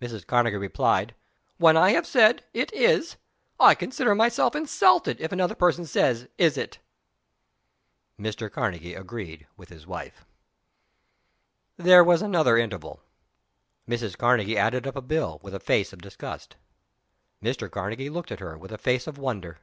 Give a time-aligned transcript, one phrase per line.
[0.00, 0.26] Mrs.
[0.26, 1.14] Karnegie replied,
[1.58, 3.16] "When I have said, It is,
[3.60, 6.78] I consider myself insulted if another person says, Is it?"
[8.18, 8.50] Mr.
[8.50, 10.24] Karnegie agreed with his wife.
[11.76, 13.02] There was another interval.
[13.86, 14.16] Mrs.
[14.16, 16.56] Karnegie added up a bill, with a face of disgust.
[17.42, 17.70] Mr.
[17.70, 19.58] Karnegie looked at her with a face of wonder.